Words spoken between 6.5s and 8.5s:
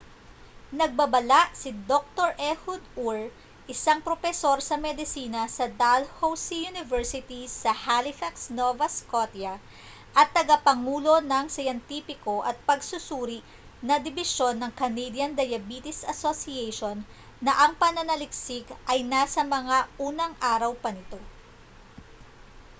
university sa halifax